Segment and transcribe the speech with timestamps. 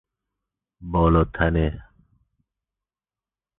[0.81, 1.79] بالاتنه